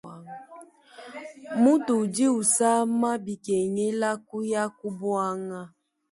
Mutu 1.61 1.91
udi 2.03 2.25
usama 2.41 3.09
bikengela 3.25 4.09
kuya 4.27 4.63
ku 4.77 4.87
buanga. 4.99 5.61